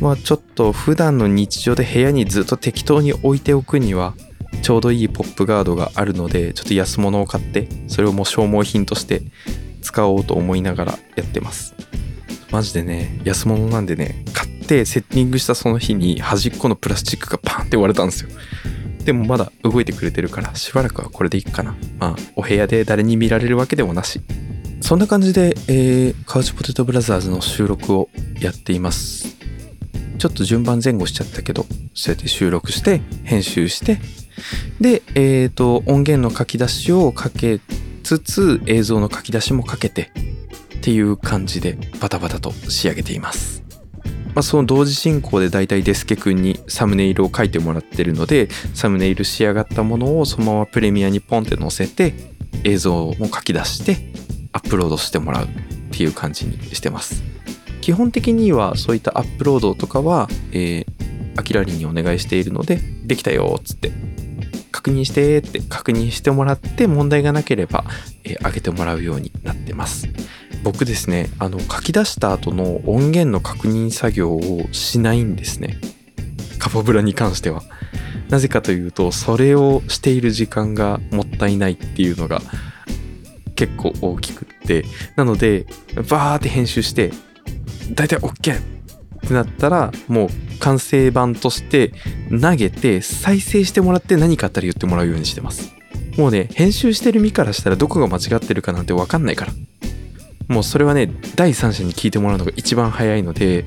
[0.00, 4.14] まあちょっと普段の日常で部屋にずっと適当に置いておくには
[4.62, 9.22] ちょうどいいポップガードがあるのでちょっと安物を買ってそれをもう消耗品として
[9.82, 11.74] 使おうと思いながらやってます。
[12.50, 18.30] マジでね安物なんでね買ってセッティングしたその日に端っこのプラスチックがパンって割れたんですよ。
[19.04, 21.74] でもまだ動いてくれてるからしばらくはこれでいいかな。
[21.98, 24.20] まあお部屋で誰に見られるわけでもなし。
[24.82, 28.08] そんな感じで、えー、カウチポテトブラザーズの収録を
[28.40, 29.39] やっています。
[30.20, 33.98] ちょっと順番前後しちゃったけどそうやって収録して編集して
[34.80, 37.60] で、えっ、ー、と、音源の書き出しをかけ
[38.02, 40.10] つつ、映像の書き出しもかけて、
[40.76, 43.62] っていう感じでバタバタと仕上げています。
[44.34, 52.14] まあ、その同時進行でだいたいデスケ君にサムネイルを書いてもらってるので、サムネイル仕上がったものをそのままプレミアにポンって載せて、
[52.64, 53.98] 映像も書き出して、
[54.52, 55.48] アップロードしてもらうっ
[55.90, 57.22] ていう感じにしてます。
[57.80, 60.86] 基本的にはそういったアップロードとかは、えー、
[61.36, 63.92] アキラリにお願いしているので、できたよっつって
[64.70, 67.84] 確認してって確認してもらって問題がなければ、
[68.24, 70.08] えー、上げてもらうようになってます。
[70.62, 75.78] 僕ですね、あの書き出した後の音源の確認作業をしないんですね。
[76.58, 77.62] カポブラに関しては。
[78.28, 82.42] なぜかというと、それをしている時間がもったいないっていうのが
[83.56, 84.84] 結構大きくって。
[85.16, 85.66] なので、
[86.08, 87.12] バーって編集して、
[87.92, 88.62] だいたい OK っ
[89.28, 91.92] てなったら、もう完成版として
[92.30, 95.72] 投げて再生してもらって何かあったら言ってもらうようにしてます。
[96.16, 99.52] もうね、編集してる身からしたらどこが間違ってるかなんてわかんないから。
[100.48, 103.64] もうそれはね、第三者に聞いてもらうのが一番早いので、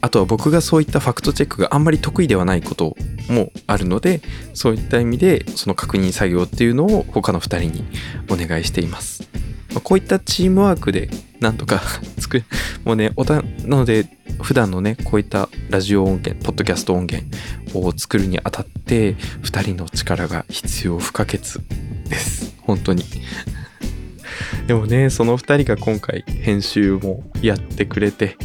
[0.00, 2.96] あとは僕がそういったファクトチェックがあんまり得意ではないこと
[3.28, 4.20] もあるので、
[4.52, 7.84] そういった意味でその確認作業っていうのを他の2人に
[8.28, 9.28] お願いしています。
[9.76, 11.10] まこういったチームワークで
[11.40, 11.82] なんとか
[12.18, 12.44] 作る、
[12.84, 14.08] もうね、おた、なので
[14.40, 17.26] 普段のね、こういったラジオ音源、ポッドキャスト音源
[17.74, 21.40] を作るにあたって、2人の力が必要不可欠
[22.08, 22.54] です。
[22.62, 23.04] 本当に。
[24.66, 28.36] でもね、その2人が今回編集もやってくれて、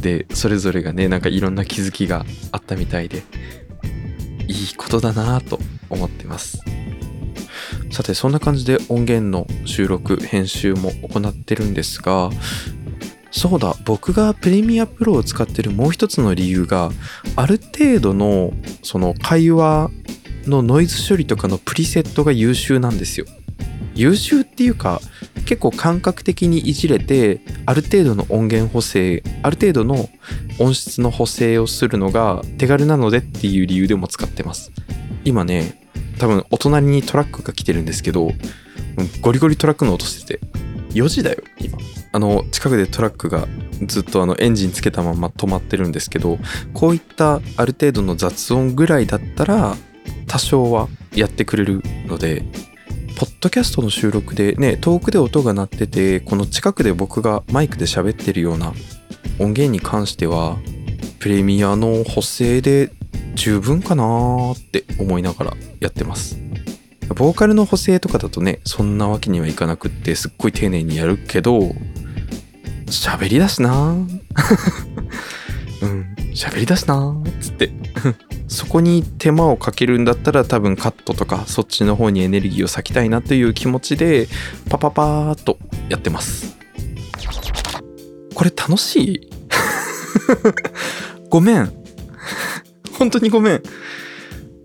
[0.00, 3.22] で、それぞれがね、なんかいろんな気づきがあったみたいで、
[4.46, 6.60] いいことだなぁと思ってます。
[7.90, 12.30] さて、そんな感じで音源の収録、編集も行ってるんですが、
[13.32, 16.90] そうだ僕がプレミアプロを使ってるもう一つの理由が
[17.36, 19.90] ある程度のその会話
[20.46, 23.26] のノイズ処理とかのプリセットが優秀なんですよ。
[23.94, 25.00] 優秀っていうか
[25.46, 30.08] 結構感覚的にいじれてある程度の音源補正ある程度の
[30.58, 34.72] 音質の補正をするのが手軽なのでっていう理由でも使ってます。
[35.24, 35.89] 今ね
[36.20, 38.30] 多分お隣にトラックが来てるんですけど
[39.22, 40.46] ゴリゴリトラックの音してて
[40.90, 41.78] 4時だよ今。
[42.12, 43.46] あの近くでトラックが
[43.86, 46.38] ずっとあのエンジンつけたまま止まってるんですけど
[46.74, 49.76] こういったある程度の雑音ぐらいだったら
[50.26, 52.44] 多少はやってくれるので
[53.16, 58.74] ポッドキャストの収録でね遠くで音が鳴っててこの近くで僕がマイクで喋ってるような
[59.38, 60.58] 音源に関しては
[61.20, 62.90] プレミアの補正で
[63.34, 66.38] 十分かなーって思いながらやってます。
[67.14, 71.58] ボーカルの補正とかだとねそんなわけにはいかなくってすっごい丁寧にやるけど
[72.86, 73.92] 喋りだしな
[75.82, 77.72] うん喋りだしなつって。
[78.48, 84.26] そこに手間をかけるんだったら多分カットとかそっちの方にエネルギーを割きたいなという気持ちで
[84.68, 85.56] パパパーっと
[85.88, 86.56] やってます。
[88.34, 89.30] これ楽しい？
[91.30, 91.72] ごめん。
[93.00, 93.62] 本当にごめん。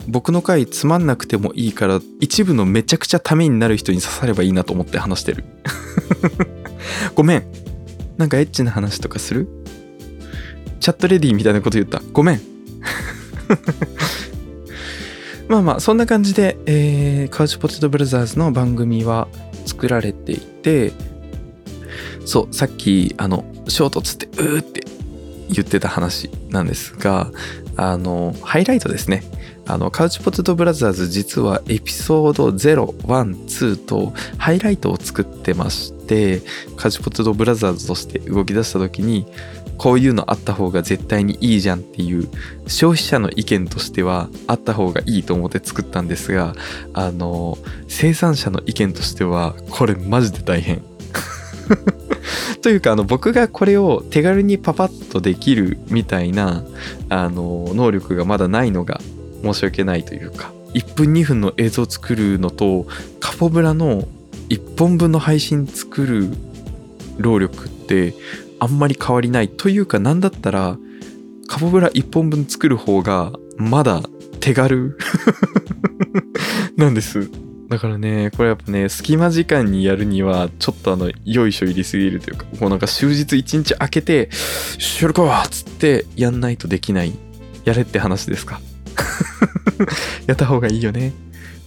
[0.08, 5.46] 僕の回つまんなくてもいいから一部のめちゃくちゃためになる人に刺さればいいなと思って話してる。
[7.16, 7.44] ごめん。
[8.18, 9.48] なんかエッチな話とかする？
[10.82, 12.02] チャットレディーみたいなこと言った。
[12.12, 12.42] ごめん。
[15.48, 19.30] まあまあそんな感じで、えー、カウチポテトブラザーズの番組は
[19.66, 20.92] 作られていて
[22.26, 24.84] そうさっきあの衝突ってうーって
[25.50, 27.32] 言ってた話なんですが
[27.78, 29.24] あのハイライトですね。
[29.68, 36.42] あのカウチポテトブラザーズ実はエピソード012とハイライトを作ってまして
[36.78, 39.26] カウチポテトブラザーズとして動き出した時に
[39.78, 42.30] こういうのあった方が絶対にいいじゃんっていう
[42.68, 46.54] 消費者の意見としてはあった方がいいと思って作ったんですが
[46.94, 47.58] あの
[47.88, 50.84] 生産者の意見としてはこれマジで大変。
[52.66, 56.64] というかあの僕がこれを手軽にパパッとできるみたいな
[57.10, 59.00] あの能力がまだないのが
[59.44, 62.88] 申し訳ないというか1分2分の映像作るのと
[63.20, 64.08] カポブラの
[64.50, 66.36] 1本分の配信作る
[67.20, 68.16] 労力って
[68.60, 70.76] あんまり変わりないというか何だったら
[71.48, 74.02] カポブラ1本分作る方がまだ
[74.40, 74.98] 手軽
[76.78, 77.45] なんです。
[77.70, 84.30] だからねこれやっぱね隙間時間にやるにはちょっとあのよいしょ入りすぎるというかこうなんか終日1日空けて
[84.78, 87.14] 「しやるか!」っつってやんないとできない。
[87.66, 88.62] やれって話ですか？
[90.28, 91.14] やった方がいいよね。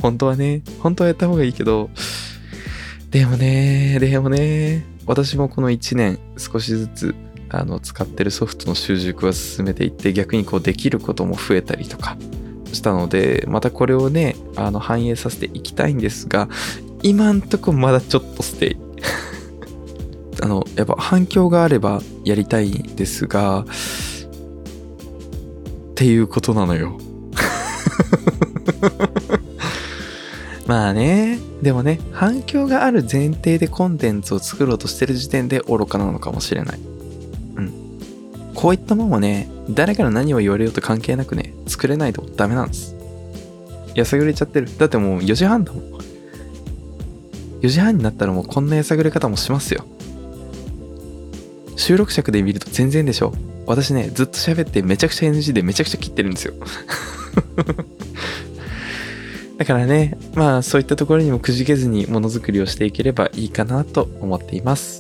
[0.00, 0.62] 本当はね。
[0.78, 1.90] 本当はやった方がいいけど。
[3.10, 7.14] でもねでもね私もこの1年少しずつ
[7.48, 12.16] あの使ってるソフトの習熟は進めていって逆にこうできることも増えたりとか。
[12.72, 16.48] したのでまたこれをねあの反映させていきたいんですが
[17.02, 18.76] 今んとこまだちょっとステイ。
[20.40, 23.64] あのやっぱ反響があればやりたいんですがっ
[25.94, 26.96] ていうことなのよ。
[30.66, 36.97] まあねでもね反響がある前提でコンテンツを作ろうとしてる時点で愚かなのかもしれない。
[38.58, 42.96] こういったもんはね誰から何を言われようと関係なくね作れないとダメなんです。
[43.94, 44.66] やさぐれちゃってる。
[44.78, 45.82] だってもう4時半だもん。
[47.60, 49.84] 4時半になったらもうこんなやさぐれ方もしますよ。
[51.76, 53.32] 収録尺で見ると全然でしょ。
[53.66, 56.54] 私ねずっと喋ってめちゃくちゃ NG でめちゃくちゃ切ってるんですよ。
[59.56, 64.97] だからね、まあそういったところにもくじけずにものづくりをしていければいいかなと思っています。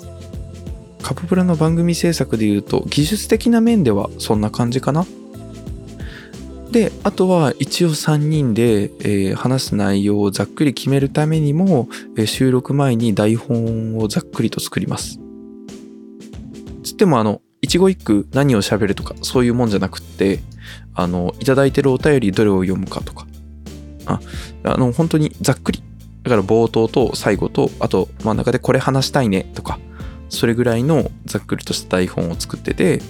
[1.02, 5.06] カポプラの番組制作で言うと技術的な面ではそんな感じかな。
[6.70, 15.18] で、あとは一応3人で、えー、話す内容をざっくり決めるためにも、えー、収録前に台本をざっくりと作ります。
[16.82, 20.40] つってもあの、一語一句何を喋るとかそういうもんじゃなくって、
[20.94, 23.26] あの、いただいてるお便りどれを読むかとか、
[24.08, 24.20] あ
[24.64, 25.82] あの本当にざっくり
[26.22, 29.78] だから冒頭と最後とあと真ん中でこれ話したいねとか
[30.28, 33.00] それぐらいのざっくりとした台本を作ってて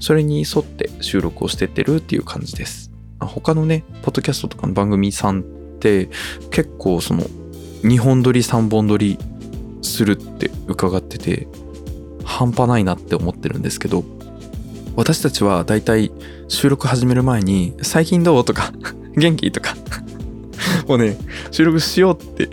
[0.00, 5.42] それに沿って収録をしてってるっていう感じです他のねポッドキャストとかの番組さんっ
[5.80, 6.08] て
[6.50, 7.22] 結構その
[7.82, 9.18] 2本撮り3本撮り
[9.82, 11.48] するって伺ってて
[12.24, 14.04] 半端ないなって思ってるんですけど
[14.96, 16.10] 私たちはだいたい
[16.48, 18.72] 収録始める前に「最近どう?」とか
[19.16, 19.74] 「元気?」とか
[20.88, 21.18] もうね、
[21.50, 22.48] 収録しようって、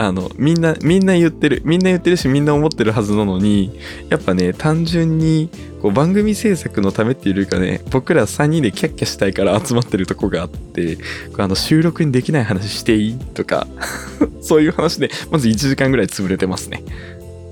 [0.00, 1.60] あの、みんな、みんな言ってる。
[1.64, 3.76] みんな言ってるし、みんな思ってるはずなのに、
[4.10, 5.50] やっぱね、単純に、
[5.82, 10.98] こう、番組制作のためっていうかね、僕ら3人でキャッキャしたいから集まってるとこがあって、
[11.36, 13.66] あの、収録にできない話していいとか、
[14.40, 16.84] そういう話で、まず1時間ぐらい潰れてますね。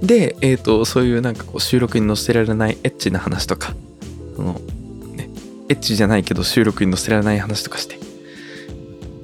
[0.01, 3.75] で、えっ、ー、と、そういうなんかこう、収録に載せられないエッチな話とか、
[4.37, 4.61] その、
[5.17, 5.31] ね、
[5.69, 7.99] エッチじゃないけど収録に載せられない話とかして、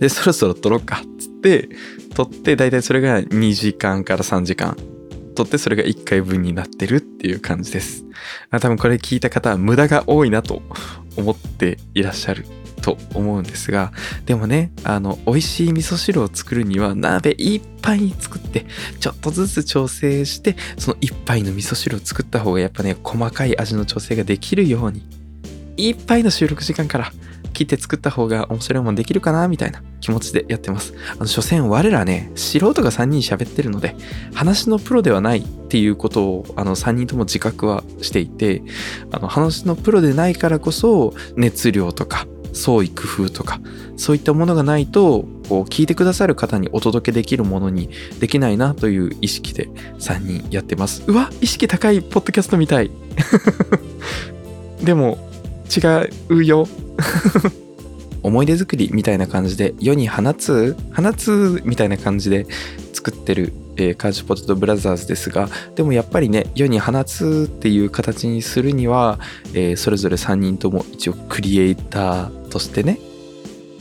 [0.00, 1.68] で、そろそろ撮ろうか、っつって、
[2.14, 4.76] 撮って、だいたいそれが2時間から3時間。
[5.34, 8.04] 撮ってそれが1回分になってるっていう感じです。
[8.50, 10.62] 多分これ聞いた方は無駄が多いなと
[11.16, 12.44] 思っていらっしゃる
[12.82, 13.92] と思うんですが
[14.26, 18.66] でもねあの美味しい味噌汁を作るには鍋いっぱいに作って
[19.00, 25.02] ちょっとずつ調整してその一杯の味噌汁を作った方がやっぱね細かい味の調整ができるように
[25.76, 27.12] いっぱいの収録時間から
[27.52, 30.94] 切って作った方が面白いもんできるかなみたいな気持ちでやってます。
[31.16, 33.96] あの、所詮我らね、素人が3人喋ってるので、
[34.34, 38.62] 話のプロではないっていうことを、あの、3人とも自覚はしていて、
[39.10, 43.60] あの、話のプロでないからこそ、熱量とか、創意工夫とか、
[43.96, 47.90] そういったものがないと、こう、聞いてくださる方にお届けできるものに
[48.20, 51.02] できないなという意識で3人やってます。
[51.06, 52.90] うわ意識高いポッドキャストみたい。
[54.82, 55.31] でも、
[55.74, 56.68] 違うよ。
[58.22, 62.46] 思い出作りみたいな感じで世に放つ放つみたいな感じで
[62.92, 69.18] 作ってる、えー、カージュポテトブラザーズですがでもやっぱりね世に放つっていう形にするには、
[69.54, 72.98] えー、それぞれ3人とも一応クリエイターとしてね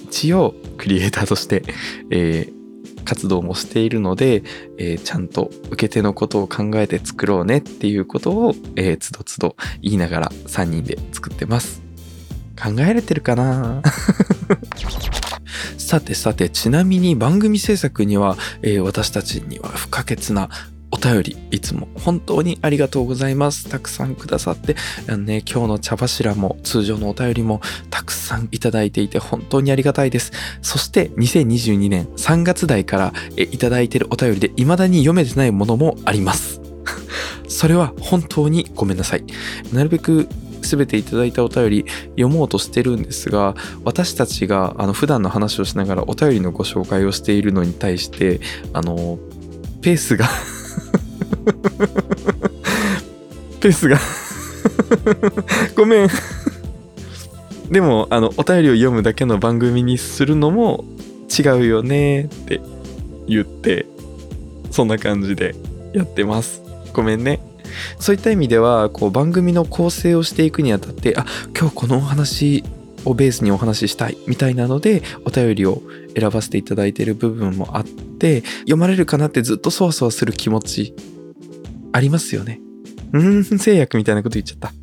[0.07, 1.63] 一応クリエイターとして、
[2.09, 2.60] えー、
[3.05, 4.43] 活動もしているので、
[4.77, 11.81] えー、ちゃんと受け手のことを考えて作ろうねっていうことを、えー、つどつど言いながら3人で作ってます。
[12.61, 13.81] 考えれてるかな？
[15.77, 20.49] さてさて、ちなみに番組制作には、えー、私たちには不可欠な
[21.01, 23.67] 便り、いつも本当にありがとうございます。
[23.69, 24.75] たくさんくださって、
[25.07, 30.31] あのね、今日の茶柱も通常のお便りもたくさんいただいていて本当にありがたいです。
[30.61, 36.61] そして2022年3月台からえいただいているお便りで未だに読めてないものもあります。
[37.49, 39.23] それは本当にごめんなさい。
[39.73, 40.29] なるべく
[40.61, 48.39] 全ていただいたお便り読もうとしてるんですが私たちがあの普段の話をしながらお便りのご紹介をしているのに対して
[48.73, 49.17] あの
[49.81, 50.27] ペースが
[53.61, 53.97] ペースが。
[55.75, 56.09] ごめん。
[57.69, 60.83] でもあのお便りを読むだけの番組にするのも
[61.29, 62.59] 違うよねって
[63.27, 63.85] 言って
[64.71, 65.55] そんな感じで
[65.93, 66.61] やってます。
[66.93, 67.39] ごめんね。
[67.99, 71.25] そういった意味ではこう番組の構成をしていくにあたってあ
[71.57, 72.63] 今日このお話
[73.05, 75.81] をベースにお話ししたいみたいなのでお便りを
[76.17, 80.93] 選ばせていただいている部分もあって読まれるかなってずっとそわそわする気持ち
[81.91, 82.59] ありますよね。
[83.13, 84.73] うん、制約みたいなこと言っちゃった。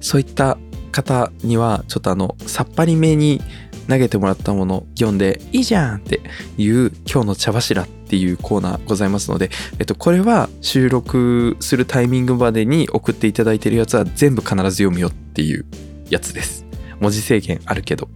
[0.00, 0.58] そういった
[0.92, 3.40] 方にはちょっとあのさっぱりめに
[3.88, 6.20] 投げてもらったもの読んでいいじゃんって
[6.58, 15.66] いう今日の茶柱っていうコーナーございますので、えっと、これは収録するタイミングまでに送っていただいてるやつは全部必ず読むよっていう
[16.10, 16.64] やつです。
[17.00, 18.08] 文字制限あるけど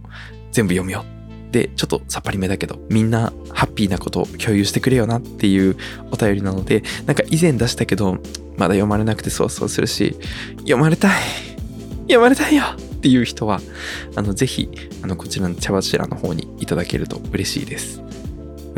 [0.51, 1.05] 全部読むよ。
[1.51, 5.75] で、ちょっとさっぱりめだけど、みんなハッピーなことを共有してくれよなっていう
[6.11, 8.17] お便りなので、なんか以前出したけど、
[8.57, 10.15] まだ読まれなくてそうそうするし、
[10.59, 11.11] 読まれたい
[12.03, 13.61] 読まれたいよっていう人は、
[14.15, 14.69] あの、ぜひ、
[15.01, 18.01] あの、こちらの茶柱の方にいただけると嬉しいです。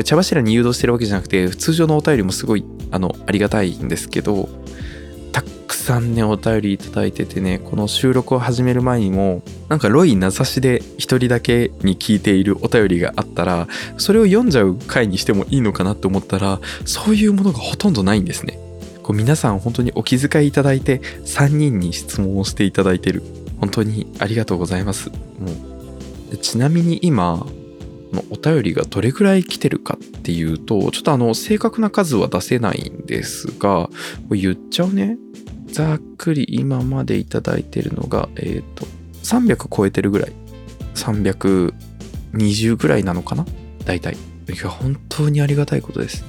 [0.04, 4.50] 茶柱に誘導してるわけじゃなくて、通常のお便りもすごい、あの、ありがたいんですけど、
[5.34, 13.68] たくさんね、お便りいただいててね、この収録を始める前にも、なんかロイ名指しで一人だけに聞いているお便りがあったら、
[13.98, 18.60] それを読んじゃう回にしてもいいのかなって思ったら、そういうものがほとんどないんですね。
[19.02, 23.24] こう皆さん本当にお気遣いいただいて、3人に質問をしていただいてる。
[23.60, 25.10] 本当にありがとうございます。
[25.10, 25.16] も
[26.32, 27.46] うちなみに今、
[28.30, 33.90] お便りがどれぐらい来てるかっていうと、ちょっとあの、正確な数は出せないんですが、
[34.30, 35.18] 言っちゃうね。
[35.68, 38.86] ざっくり今までいただいてるのが、えっ、ー、と、
[39.24, 40.34] 300超えてるぐらい。
[40.96, 43.46] 320ぐらいなのかな？
[43.86, 44.14] 大体。
[44.14, 44.18] い
[44.58, 46.24] や、本当にありがたいことです。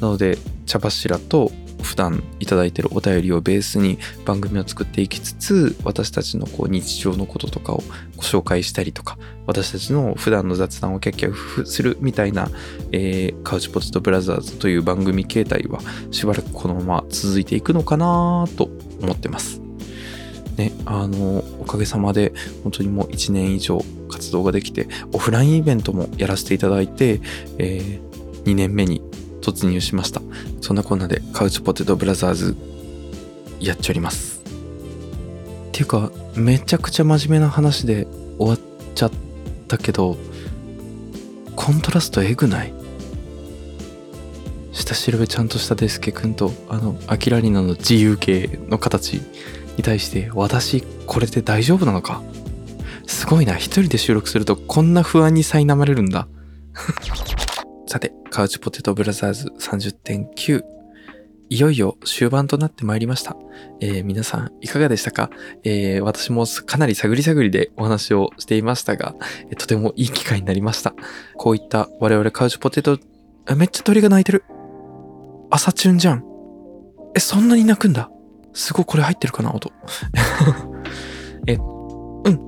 [0.00, 1.52] なので、茶柱と
[1.82, 7.82] 普段いただいてるお便りをベースに番組を作っていきつつ私たちのこう日常のこととかを
[8.16, 12.48] ご紹介したりとか私たちの普段の雑談をキャッキャッするみたいな、
[12.92, 15.80] えー、カウチポテトブラザーズという番組形態は
[16.10, 18.70] しばらくこのまま続いていくのかなと
[19.00, 19.60] 思ってます。
[20.56, 27.20] ね、あのおかげさまで本当にもう1年以上活動ができてオフラインイベントもやらせていただいて、
[27.58, 29.02] えー、2年目に
[29.42, 30.22] 突入しました。
[30.60, 32.56] そんなこんなでカウチポテトブラザーズ
[33.60, 34.40] やっちゃります。
[34.40, 34.44] っ
[35.72, 38.06] ていうかめちゃくちゃ真面目な話で
[38.38, 38.58] 終わっ
[38.94, 39.10] ちゃっ
[39.68, 40.16] たけど
[41.56, 42.72] コントラストえぐない？
[44.72, 49.20] 下調べちゃんとしたデスケ君とあのアキラリナの自由形の形
[49.76, 52.22] に対して私これで大丈夫なのか？
[53.06, 53.54] すごいな。
[53.56, 56.28] 一人で収録するとこんな不安に苛まれるんだ。
[57.92, 60.64] さて、カウチポテトブラザーズ30.9
[61.50, 63.36] いよいよ終盤となってまいりました。
[63.82, 65.28] えー皆さんいかがでしたか、
[65.62, 69.14] えー私もかなり探り探りでお話をしていましたが、
[69.58, 70.94] とてもいい機会になりました。
[71.36, 72.98] こういった我々カウチポテト、
[73.54, 74.42] めっちゃ鳥が鳴いてる。
[75.50, 76.24] 朝チュンじゃん。
[77.14, 78.10] え、そんなに鳴くんだ。
[78.54, 79.70] すごいこれ入ってるかな音。
[81.46, 82.40] え、うん。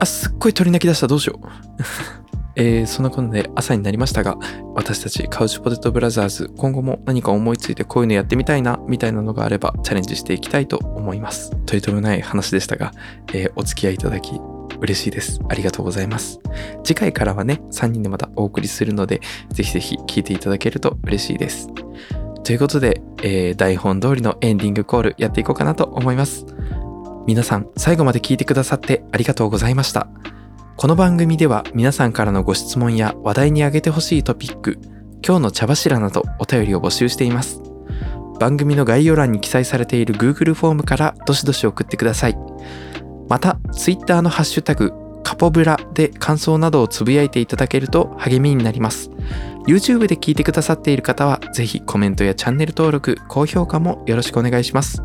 [0.00, 1.06] あ、すっごい鳥鳴き出した。
[1.06, 2.21] どうしよう。
[2.56, 4.36] えーそんなことで朝になりましたが、
[4.74, 11.50] 私たちカウチポテトブラザーズ、今後も何か思いついてこういうのやってみたいな、みたいなのがあればチャレンジしていきたいと思います。
[11.66, 12.92] とりとめない話でしたが、
[13.32, 14.40] えーお付き合いいただき
[14.80, 15.40] 嬉しいです。
[15.48, 16.40] ありがとうございます。
[16.84, 21.68] 次回からはね、3人でまたお送りするので、ぜひぜひ聞いていただけると嬉しいです。
[22.44, 26.44] ということで、えー台本通りのエンディングコールやっていこうかなと思います。
[27.26, 30.08] 皆さん、最後まで聞いてくださってありがとうございました。
[30.82, 34.80] この番組では皆さんからのご質問や話題に挙げてほしいトピック、
[35.24, 37.62] 今日の茶柱などお便りを募集しています。
[38.40, 42.38] 番組の概要欄に記載されている Google フォームからどしどし送ってください。
[43.28, 49.08] また、Twitter のハッシュタグ、カポブラで感想などをつぶやいていただけると励みになります。
[49.68, 55.00] YouTube で聞いてくださっている方は、ぜひコメントやチャンネル登録、高評価もよろしくお願いします。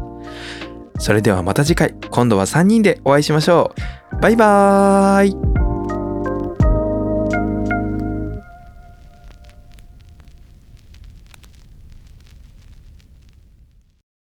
[0.97, 3.75] それではまた次回、今度は3人でお会いしましょ
[4.17, 4.21] う。
[4.21, 5.66] バイバーイ